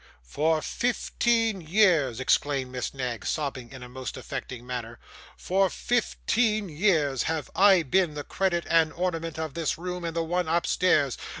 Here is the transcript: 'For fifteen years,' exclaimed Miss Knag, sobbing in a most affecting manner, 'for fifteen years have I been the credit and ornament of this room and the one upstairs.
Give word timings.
'For 0.23 0.63
fifteen 0.63 1.61
years,' 1.61 2.19
exclaimed 2.19 2.71
Miss 2.71 2.91
Knag, 2.91 3.23
sobbing 3.23 3.71
in 3.71 3.83
a 3.83 3.87
most 3.87 4.17
affecting 4.17 4.65
manner, 4.65 4.97
'for 5.37 5.69
fifteen 5.69 6.69
years 6.69 7.25
have 7.29 7.51
I 7.55 7.83
been 7.83 8.15
the 8.15 8.23
credit 8.23 8.65
and 8.67 8.91
ornament 8.93 9.37
of 9.37 9.53
this 9.53 9.77
room 9.77 10.03
and 10.03 10.15
the 10.15 10.23
one 10.23 10.47
upstairs. 10.47 11.19